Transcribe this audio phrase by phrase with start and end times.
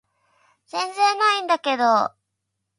[0.65, 2.11] 全然ないんだけど